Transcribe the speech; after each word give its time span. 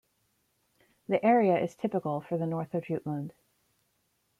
The 1.09 1.23
area 1.23 1.59
is 1.63 1.75
typical 1.75 2.21
for 2.21 2.35
the 2.35 2.47
north 2.47 2.73
of 2.73 2.85
Jutland. 2.85 3.33